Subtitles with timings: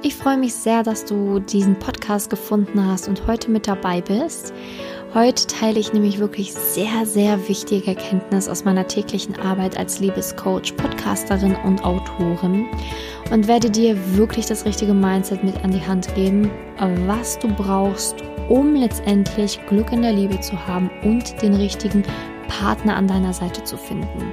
[0.00, 4.54] Ich freue mich sehr, dass du diesen Podcast gefunden hast und heute mit dabei bist.
[5.12, 10.76] Heute teile ich nämlich wirklich sehr, sehr wichtige Erkenntnis aus meiner täglichen Arbeit als Liebescoach,
[10.76, 12.66] Podcasterin und Autorin
[13.32, 16.48] und werde dir wirklich das richtige Mindset mit an die Hand geben,
[17.08, 18.14] was du brauchst,
[18.48, 22.04] um letztendlich Glück in der Liebe zu haben und den richtigen
[22.46, 24.32] Partner an deiner Seite zu finden.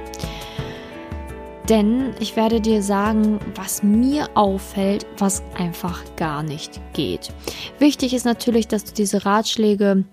[1.68, 7.32] Denn ich werde dir sagen, was mir auffällt, was einfach gar nicht geht.
[7.80, 10.04] Wichtig ist natürlich, dass du diese Ratschläge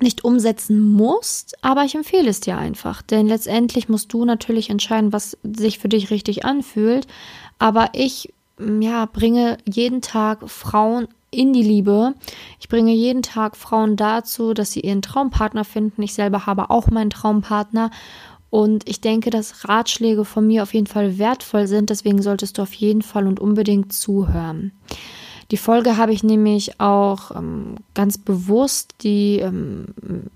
[0.00, 5.12] nicht umsetzen musst, aber ich empfehle es dir einfach, denn letztendlich musst du natürlich entscheiden,
[5.12, 7.06] was sich für dich richtig anfühlt.
[7.58, 12.14] Aber ich ja, bringe jeden Tag Frauen in die Liebe.
[12.60, 16.02] Ich bringe jeden Tag Frauen dazu, dass sie ihren Traumpartner finden.
[16.02, 17.90] Ich selber habe auch meinen Traumpartner
[18.50, 21.90] und ich denke, dass Ratschläge von mir auf jeden Fall wertvoll sind.
[21.90, 24.70] Deswegen solltest du auf jeden Fall und unbedingt zuhören.
[25.50, 29.86] Die Folge habe ich nämlich auch ähm, ganz bewusst die ähm,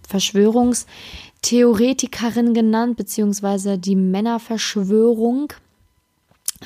[0.08, 5.52] Verschwörungstheoretikerin genannt, beziehungsweise die Männerverschwörung.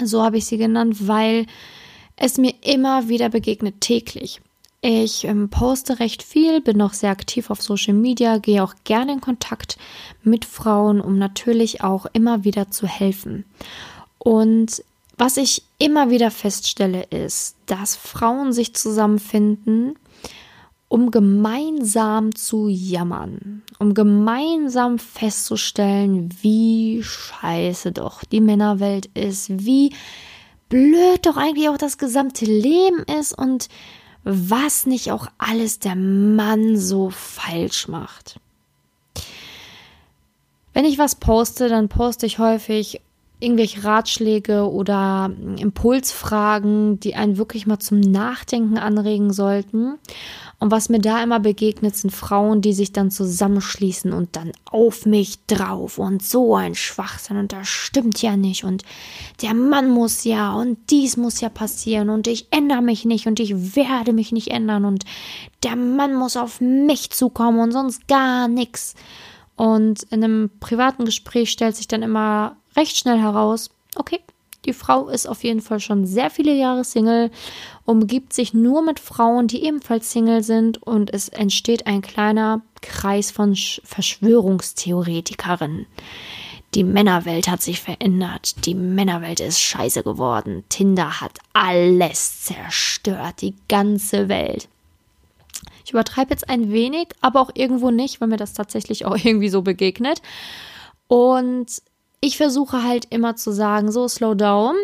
[0.00, 1.46] So habe ich sie genannt, weil
[2.16, 4.40] es mir immer wieder begegnet, täglich.
[4.80, 9.12] Ich ähm, poste recht viel, bin noch sehr aktiv auf Social Media, gehe auch gerne
[9.12, 9.78] in Kontakt
[10.22, 13.44] mit Frauen, um natürlich auch immer wieder zu helfen.
[14.18, 14.82] Und
[15.18, 19.98] was ich immer wieder feststelle, ist, dass Frauen sich zusammenfinden,
[20.88, 29.92] um gemeinsam zu jammern, um gemeinsam festzustellen, wie scheiße doch die Männerwelt ist, wie
[30.68, 33.68] blöd doch eigentlich auch das gesamte Leben ist und
[34.28, 38.40] was nicht auch alles der Mann so falsch macht.
[40.74, 43.00] Wenn ich was poste, dann poste ich häufig
[43.38, 49.98] irgendwelche Ratschläge oder Impulsfragen, die einen wirklich mal zum Nachdenken anregen sollten.
[50.58, 55.04] Und was mir da immer begegnet, sind Frauen, die sich dann zusammenschließen und dann auf
[55.04, 55.98] mich drauf.
[55.98, 57.36] Und so ein Schwachsinn.
[57.36, 58.64] Und das stimmt ja nicht.
[58.64, 58.82] Und
[59.42, 62.08] der Mann muss ja und dies muss ja passieren.
[62.08, 63.26] Und ich ändere mich nicht.
[63.26, 64.86] Und ich werde mich nicht ändern.
[64.86, 65.04] Und
[65.62, 67.60] der Mann muss auf mich zukommen.
[67.60, 68.94] Und sonst gar nichts.
[69.56, 74.20] Und in einem privaten Gespräch stellt sich dann immer recht schnell heraus, okay,
[74.64, 77.30] die Frau ist auf jeden Fall schon sehr viele Jahre Single,
[77.84, 83.30] umgibt sich nur mit Frauen, die ebenfalls Single sind und es entsteht ein kleiner Kreis
[83.30, 85.86] von Verschwörungstheoretikerinnen.
[86.74, 88.66] Die Männerwelt hat sich verändert.
[88.66, 90.64] Die Männerwelt ist scheiße geworden.
[90.68, 93.40] Tinder hat alles zerstört.
[93.40, 94.68] Die ganze Welt.
[95.84, 99.48] Ich übertreibe jetzt ein wenig, aber auch irgendwo nicht, weil mir das tatsächlich auch irgendwie
[99.48, 100.20] so begegnet.
[101.08, 101.80] Und
[102.20, 104.74] ich versuche halt immer zu sagen, so slow down.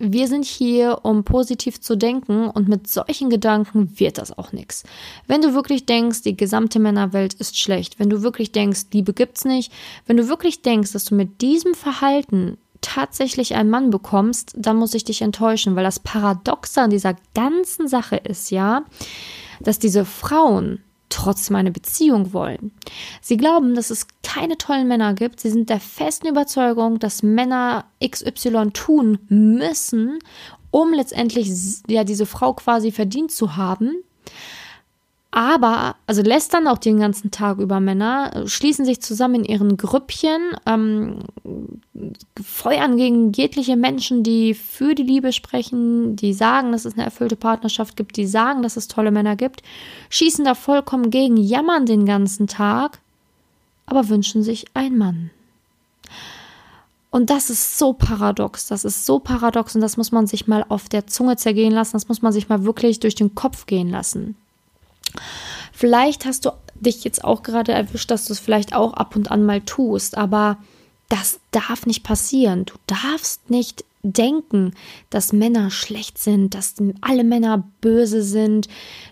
[0.00, 4.84] Wir sind hier, um positiv zu denken und mit solchen Gedanken wird das auch nichts.
[5.26, 9.44] Wenn du wirklich denkst, die gesamte Männerwelt ist schlecht, wenn du wirklich denkst, Liebe gibt's
[9.44, 9.72] nicht,
[10.06, 14.94] wenn du wirklich denkst, dass du mit diesem Verhalten tatsächlich einen Mann bekommst, dann muss
[14.94, 18.84] ich dich enttäuschen, weil das Paradoxe an dieser ganzen Sache ist ja,
[19.60, 22.72] dass diese Frauen trotzdem eine Beziehung wollen.
[23.20, 25.40] Sie glauben, dass es keine tollen Männer gibt.
[25.40, 30.18] Sie sind der festen Überzeugung, dass Männer XY tun müssen,
[30.70, 31.50] um letztendlich
[31.88, 34.02] ja diese Frau quasi verdient zu haben
[35.30, 40.40] aber, also lästern auch den ganzen Tag über Männer, schließen sich zusammen in ihren Grüppchen,
[40.64, 41.18] ähm,
[42.42, 47.36] feuern gegen jegliche Menschen, die für die Liebe sprechen, die sagen, dass es eine erfüllte
[47.36, 49.62] Partnerschaft gibt, die sagen, dass es tolle Männer gibt,
[50.08, 52.98] schießen da vollkommen gegen, jammern den ganzen Tag,
[53.84, 55.30] aber wünschen sich einen Mann.
[57.10, 60.64] Und das ist so paradox, das ist so paradox und das muss man sich mal
[60.68, 63.90] auf der Zunge zergehen lassen, das muss man sich mal wirklich durch den Kopf gehen
[63.90, 64.34] lassen.
[65.72, 69.30] Vielleicht hast du dich jetzt auch gerade erwischt, dass du es vielleicht auch ab und
[69.30, 70.58] an mal tust, aber
[71.08, 72.64] das darf nicht passieren.
[72.64, 74.74] Du darfst nicht denken,
[75.10, 78.68] dass Männer schlecht sind, dass alle Männer böse sind,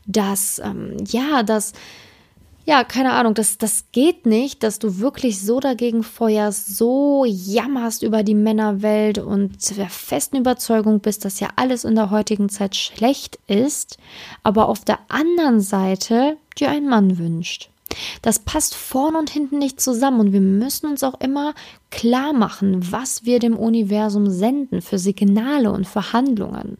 [0.06, 1.72] dass ähm, ja, dass
[2.66, 8.02] ja, keine Ahnung, das, das geht nicht, dass du wirklich so dagegen feuerst, so jammerst
[8.02, 12.74] über die Männerwelt und der festen Überzeugung bist, dass ja alles in der heutigen Zeit
[12.74, 13.98] schlecht ist,
[14.42, 17.70] aber auf der anderen Seite dir einen Mann wünscht.
[18.20, 21.54] Das passt vorn und hinten nicht zusammen und wir müssen uns auch immer
[21.90, 26.78] klar machen, was wir dem Universum senden für Signale und Verhandlungen.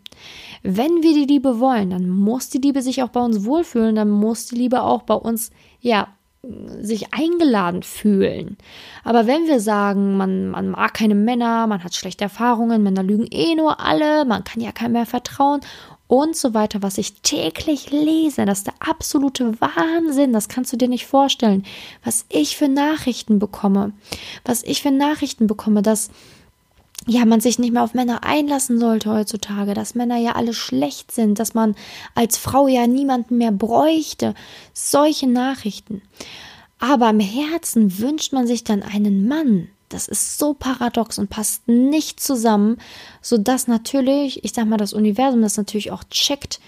[0.69, 4.11] Wenn wir die Liebe wollen, dann muss die Liebe sich auch bei uns wohlfühlen, dann
[4.11, 6.09] muss die Liebe auch bei uns, ja,
[6.81, 8.57] sich eingeladen fühlen.
[9.05, 13.27] Aber wenn wir sagen, man, man mag keine Männer, man hat schlechte Erfahrungen, Männer lügen
[13.31, 15.61] eh nur alle, man kann ja keinem mehr vertrauen
[16.09, 20.77] und so weiter, was ich täglich lese, das ist der absolute Wahnsinn, das kannst du
[20.77, 21.65] dir nicht vorstellen,
[22.05, 23.93] was ich für Nachrichten bekomme,
[24.45, 26.11] was ich für Nachrichten bekomme, dass
[27.07, 31.13] ja, man sich nicht mehr auf Männer einlassen sollte heutzutage, dass Männer ja alle schlecht
[31.13, 31.77] sind, dass man
[32.15, 34.35] als Frau ja niemanden mehr bräuchte.
[34.73, 36.03] Solche Nachrichten.
[36.81, 39.69] Aber im Herzen wünscht man sich dann einen Mann.
[39.89, 42.79] Das ist so paradox und passt nicht zusammen,
[43.23, 46.61] sodass natürlich, ich sag mal, das Universum das natürlich auch checkt,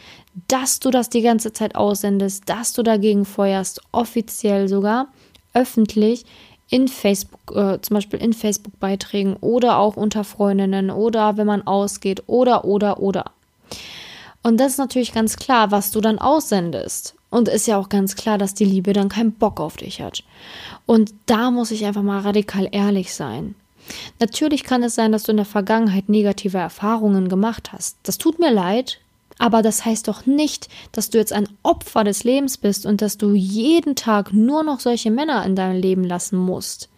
[0.46, 5.08] dass du das die ganze Zeit aussendest, dass du dagegen feuerst, offiziell sogar,
[5.52, 6.26] öffentlich,
[6.70, 12.22] in Facebook, äh, zum Beispiel in Facebook-Beiträgen oder auch unter Freundinnen oder wenn man ausgeht
[12.26, 13.30] oder, oder, oder.
[14.42, 17.14] Und das ist natürlich ganz klar, was du dann aussendest.
[17.30, 20.24] Und ist ja auch ganz klar, dass die Liebe dann keinen Bock auf dich hat.
[20.86, 23.54] Und da muss ich einfach mal radikal ehrlich sein.
[24.18, 27.98] Natürlich kann es sein, dass du in der Vergangenheit negative Erfahrungen gemacht hast.
[28.02, 28.98] Das tut mir leid,
[29.38, 33.18] aber das heißt doch nicht, dass du jetzt ein Opfer des Lebens bist und dass
[33.18, 36.88] du jeden Tag nur noch solche Männer in deinem Leben lassen musst.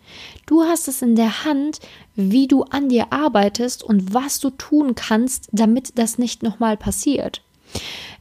[0.46, 1.78] Du hast es in der Hand,
[2.16, 7.42] wie du an dir arbeitest und was du tun kannst, damit das nicht nochmal passiert.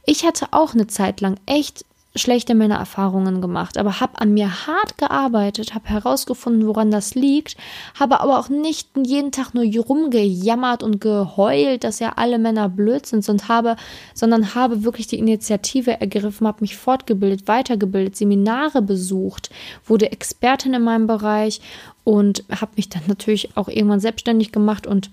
[0.06, 1.84] Ich hatte auch eine Zeit lang echt
[2.16, 7.56] schlechte Männererfahrungen gemacht, aber habe an mir hart gearbeitet, habe herausgefunden, woran das liegt,
[7.98, 13.06] habe aber auch nicht jeden Tag nur rumgejammert und geheult, dass ja alle Männer blöd
[13.06, 13.76] sind, und habe,
[14.12, 19.50] sondern habe wirklich die Initiative ergriffen, habe mich fortgebildet, weitergebildet, Seminare besucht,
[19.86, 21.60] wurde Expertin in meinem Bereich
[22.02, 25.10] und habe mich dann natürlich auch irgendwann selbstständig gemacht und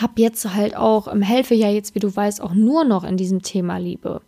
[0.00, 3.42] habe jetzt halt auch, helfe ja jetzt, wie du weißt, auch nur noch in diesem
[3.42, 4.20] Thema Liebe.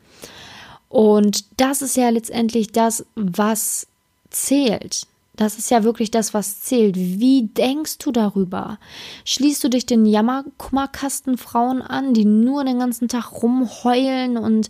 [0.95, 3.89] Und das ist ja letztendlich das, was
[4.31, 5.09] zählt.
[5.35, 6.95] Das ist ja wirklich das, was zählt.
[6.95, 8.79] Wie denkst du darüber?
[9.25, 14.69] Schließt du dich den Jammerkummerkastenfrauen an, die nur den ganzen Tag rumheulen und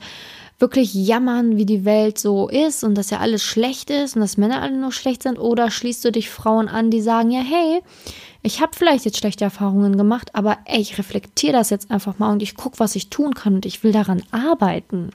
[0.59, 4.39] wirklich jammern, wie die Welt so ist und dass ja alles schlecht ist und dass
[4.39, 5.39] Männer alle nur schlecht sind?
[5.39, 7.83] Oder schließt du dich Frauen an, die sagen, ja, hey,
[8.43, 12.33] ich habe vielleicht jetzt schlechte Erfahrungen gemacht, aber ey, ich reflektiere das jetzt einfach mal
[12.33, 15.11] und ich gucke, was ich tun kann und ich will daran arbeiten.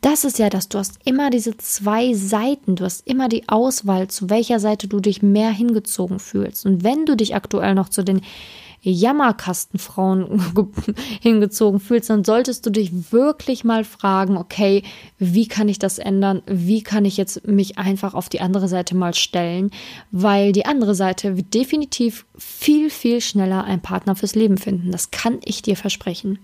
[0.00, 4.08] Das ist ja das, du hast immer diese zwei Seiten, du hast immer die Auswahl,
[4.08, 6.66] zu welcher Seite du dich mehr hingezogen fühlst.
[6.66, 8.20] Und wenn du dich aktuell noch zu den
[8.84, 10.42] Jammerkastenfrauen
[11.20, 14.82] hingezogen fühlst, dann solltest du dich wirklich mal fragen, okay,
[15.18, 16.42] wie kann ich das ändern?
[16.46, 19.70] Wie kann ich jetzt mich einfach auf die andere Seite mal stellen?
[20.10, 24.92] Weil die andere Seite wird definitiv viel, viel schneller einen Partner fürs Leben finden.
[24.92, 26.38] Das kann ich dir versprechen.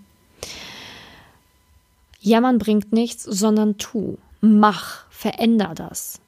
[2.21, 4.17] Jammern bringt nichts, sondern tu.
[4.41, 6.19] Mach, veränder das.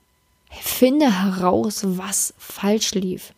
[0.61, 3.33] Finde heraus, was falsch lief.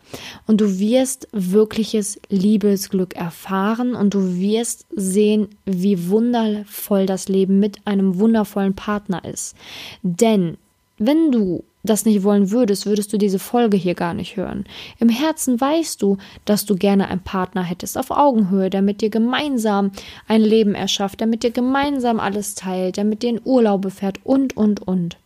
[0.48, 7.86] Und du wirst wirkliches Liebesglück erfahren und du wirst sehen, wie wundervoll das Leben mit
[7.86, 9.56] einem wundervollen Partner ist.
[10.02, 10.58] Denn
[10.98, 14.66] wenn du das nicht wollen würdest, würdest du diese Folge hier gar nicht hören.
[15.00, 19.10] Im Herzen weißt du, dass du gerne einen Partner hättest auf Augenhöhe, der mit dir
[19.10, 19.92] gemeinsam
[20.28, 24.20] ein Leben erschafft, der mit dir gemeinsam alles teilt, der mit dir in Urlaube fährt
[24.24, 25.18] und, und, und.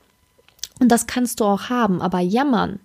[0.80, 2.80] Und das kannst du auch haben, aber jammern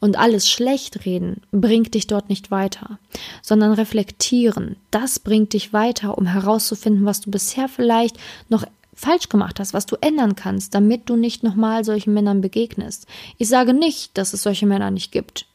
[0.00, 2.98] und alles schlecht reden bringt dich dort nicht weiter,
[3.42, 8.18] sondern reflektieren, das bringt dich weiter, um herauszufinden, was du bisher vielleicht
[8.48, 13.06] noch falsch gemacht hast, was du ändern kannst, damit du nicht nochmal solchen Männern begegnest.
[13.38, 15.46] Ich sage nicht, dass es solche Männer nicht gibt.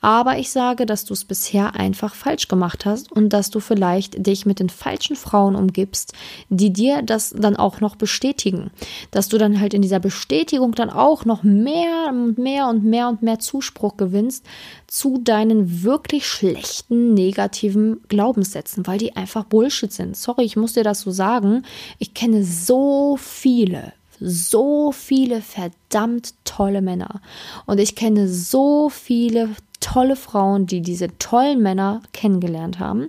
[0.00, 4.26] Aber ich sage, dass du es bisher einfach falsch gemacht hast und dass du vielleicht
[4.26, 6.12] dich mit den falschen Frauen umgibst,
[6.48, 8.70] die dir das dann auch noch bestätigen.
[9.10, 13.08] Dass du dann halt in dieser Bestätigung dann auch noch mehr und mehr und mehr
[13.08, 14.44] und mehr Zuspruch gewinnst
[14.86, 20.16] zu deinen wirklich schlechten, negativen Glaubenssätzen, weil die einfach Bullshit sind.
[20.16, 21.62] Sorry, ich muss dir das so sagen.
[21.98, 27.20] Ich kenne so viele, so viele verdammt tolle Männer.
[27.66, 29.50] Und ich kenne so viele
[29.92, 33.08] tolle Frauen, die diese tollen Männer kennengelernt haben.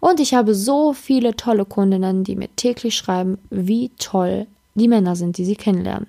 [0.00, 5.16] Und ich habe so viele tolle Kundinnen, die mir täglich schreiben, wie toll die Männer
[5.16, 6.06] sind, die sie kennenlernen.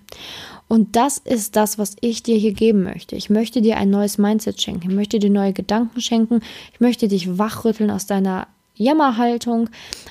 [0.68, 3.16] Und das ist das, was ich dir hier geben möchte.
[3.16, 4.90] Ich möchte dir ein neues Mindset schenken.
[4.90, 6.42] Ich möchte dir neue Gedanken schenken.
[6.74, 9.70] Ich möchte dich wachrütteln aus deiner Jammerhaltung.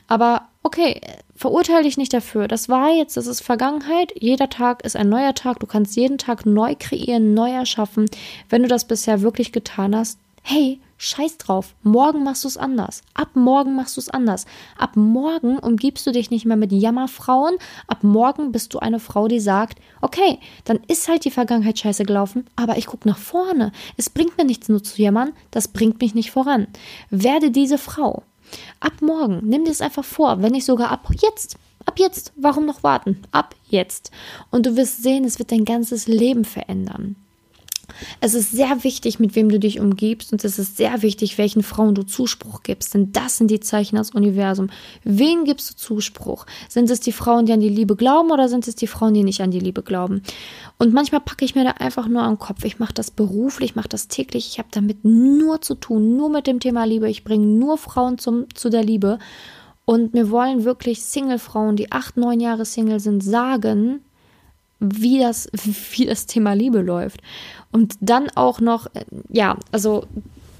[0.08, 1.00] Aber okay,
[1.34, 2.46] verurteile dich nicht dafür.
[2.46, 4.12] Das war jetzt, das ist Vergangenheit.
[4.20, 5.60] Jeder Tag ist ein neuer Tag.
[5.60, 8.04] Du kannst jeden Tag neu kreieren, neu erschaffen.
[8.50, 13.00] Wenn du das bisher wirklich getan hast, hey, scheiß drauf, morgen machst du es anders.
[13.14, 14.44] Ab morgen machst du es anders.
[14.76, 17.56] Ab morgen umgibst du dich nicht mehr mit Jammerfrauen.
[17.86, 22.04] Ab morgen bist du eine Frau, die sagt, okay, dann ist halt die Vergangenheit scheiße
[22.04, 23.72] gelaufen, aber ich gucke nach vorne.
[23.96, 26.66] Es bringt mir nichts nur zu jammern, das bringt mich nicht voran.
[27.08, 28.22] Werde diese Frau.
[28.80, 31.56] Ab morgen, nimm dir es einfach vor, wenn nicht sogar ab jetzt.
[31.84, 33.22] Ab jetzt, warum noch warten?
[33.32, 34.10] Ab jetzt.
[34.50, 37.16] Und du wirst sehen, es wird dein ganzes Leben verändern.
[38.20, 41.62] Es ist sehr wichtig, mit wem du dich umgibst und es ist sehr wichtig, welchen
[41.62, 44.72] Frauen du Zuspruch gibst, denn das sind die Zeichen des Universums.
[45.04, 46.46] Wen gibst du Zuspruch?
[46.68, 49.24] Sind es die Frauen, die an die Liebe glauben oder sind es die Frauen, die
[49.24, 50.22] nicht an die Liebe glauben?
[50.78, 52.64] Und manchmal packe ich mir da einfach nur am Kopf.
[52.64, 54.48] Ich mache das beruflich, ich mache das täglich.
[54.48, 57.08] Ich habe damit nur zu tun, nur mit dem Thema Liebe.
[57.08, 59.18] Ich bringe nur Frauen zum, zu der Liebe.
[59.84, 64.00] Und mir wollen wirklich Single-Frauen, die acht, neun Jahre Single sind, sagen,
[64.80, 65.48] wie das,
[65.92, 67.20] wie das Thema Liebe läuft.
[67.72, 70.04] Und dann auch noch, äh, ja, also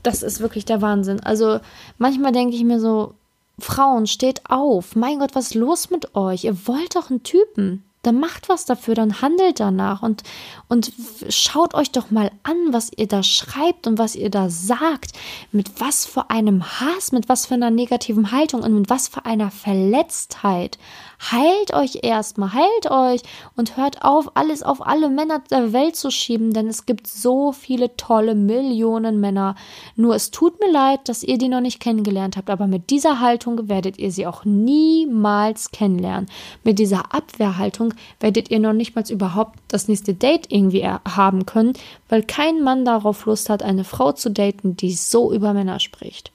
[0.02, 1.20] das ist wirklich der Wahnsinn.
[1.20, 1.60] Also
[1.98, 3.14] manchmal denke ich mir so,
[3.58, 4.94] Frauen, steht auf.
[4.94, 6.44] Mein Gott, was ist los mit euch?
[6.44, 10.22] Ihr wollt doch einen Typen dann macht was dafür, dann handelt danach und,
[10.68, 10.92] und
[11.28, 15.12] schaut euch doch mal an, was ihr da schreibt und was ihr da sagt,
[15.50, 19.24] mit was für einem Hass, mit was für einer negativen Haltung und mit was für
[19.24, 20.78] einer Verletztheit.
[21.20, 23.22] Heilt euch erstmal, heilt euch
[23.56, 27.50] und hört auf, alles auf alle Männer der Welt zu schieben, denn es gibt so
[27.50, 29.56] viele tolle Millionen Männer.
[29.96, 33.18] Nur es tut mir leid, dass ihr die noch nicht kennengelernt habt, aber mit dieser
[33.18, 36.30] Haltung werdet ihr sie auch niemals kennenlernen.
[36.62, 41.72] Mit dieser Abwehrhaltung werdet ihr noch nicht mal überhaupt das nächste Date irgendwie haben können,
[42.08, 46.30] weil kein Mann darauf Lust hat, eine Frau zu daten, die so über Männer spricht.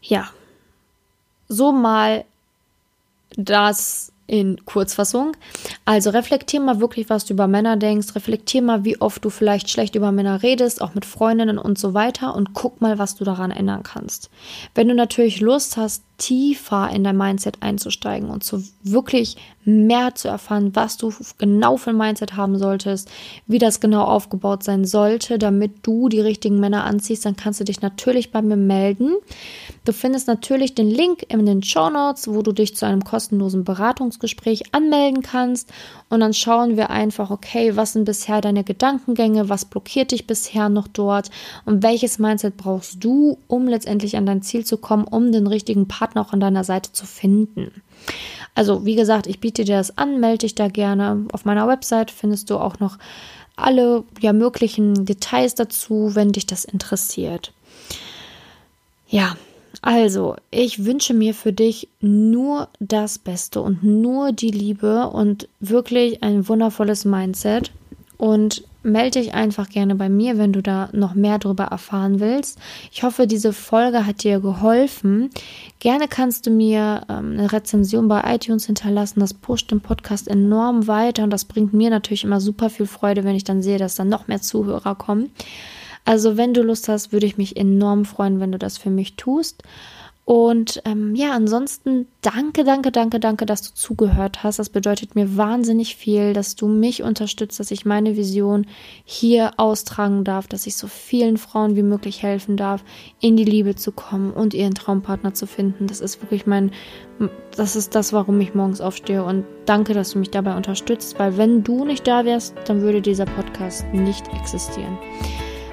[0.00, 0.28] Ja,
[1.48, 2.24] so mal
[3.36, 5.36] das in Kurzfassung.
[5.84, 8.14] Also reflektier mal wirklich, was du über Männer denkst.
[8.14, 11.94] Reflektier mal, wie oft du vielleicht schlecht über Männer redest, auch mit Freundinnen und so
[11.94, 12.34] weiter.
[12.34, 14.30] Und guck mal, was du daran ändern kannst.
[14.74, 19.36] Wenn du natürlich Lust hast, tiefer in dein Mindset einzusteigen und zu wirklich
[19.66, 23.10] mehr zu erfahren, was du genau für ein Mindset haben solltest,
[23.46, 27.64] wie das genau aufgebaut sein sollte, damit du die richtigen Männer anziehst, dann kannst du
[27.64, 29.14] dich natürlich bei mir melden.
[29.84, 33.64] Du findest natürlich den Link in den Show Notes, wo du dich zu einem kostenlosen
[33.64, 35.72] Beratungsgespräch anmelden kannst
[36.08, 40.68] und dann schauen wir einfach, okay, was sind bisher deine Gedankengänge, was blockiert dich bisher
[40.68, 41.30] noch dort
[41.64, 45.88] und welches Mindset brauchst du, um letztendlich an dein Ziel zu kommen, um den richtigen
[45.88, 47.70] Partner auch an deiner Seite zu finden.
[48.56, 51.26] Also, wie gesagt, ich biete dir das an, melde dich da gerne.
[51.32, 52.96] Auf meiner Website findest du auch noch
[53.54, 57.52] alle ja, möglichen Details dazu, wenn dich das interessiert.
[59.08, 59.36] Ja,
[59.82, 66.22] also, ich wünsche mir für dich nur das Beste und nur die Liebe und wirklich
[66.22, 67.72] ein wundervolles Mindset.
[68.16, 72.58] Und melde dich einfach gerne bei mir, wenn du da noch mehr darüber erfahren willst.
[72.90, 75.30] Ich hoffe, diese Folge hat dir geholfen.
[75.80, 79.20] Gerne kannst du mir ähm, eine Rezension bei iTunes hinterlassen.
[79.20, 83.24] Das pusht den Podcast enorm weiter und das bringt mir natürlich immer super viel Freude,
[83.24, 85.30] wenn ich dann sehe, dass dann noch mehr Zuhörer kommen.
[86.04, 89.16] Also wenn du Lust hast, würde ich mich enorm freuen, wenn du das für mich
[89.16, 89.64] tust.
[90.26, 94.58] Und ähm, ja, ansonsten danke, danke, danke, danke, dass du zugehört hast.
[94.58, 98.66] Das bedeutet mir wahnsinnig viel, dass du mich unterstützt, dass ich meine Vision
[99.04, 102.82] hier austragen darf, dass ich so vielen Frauen wie möglich helfen darf,
[103.20, 105.86] in die Liebe zu kommen und ihren Traumpartner zu finden.
[105.86, 106.72] Das ist wirklich mein,
[107.56, 109.22] das ist das, warum ich morgens aufstehe.
[109.22, 113.00] Und danke, dass du mich dabei unterstützt, weil wenn du nicht da wärst, dann würde
[113.00, 114.98] dieser Podcast nicht existieren.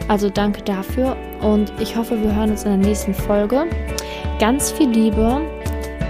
[0.07, 3.65] Also danke dafür und ich hoffe, wir hören uns in der nächsten Folge.
[4.39, 5.41] Ganz viel Liebe,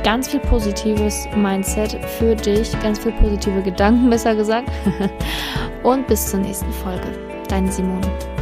[0.03, 4.69] ganz viel positives Mindset für dich, ganz viel positive Gedanken, besser gesagt.
[5.83, 7.07] und bis zur nächsten Folge.
[7.47, 8.32] Deine Simone.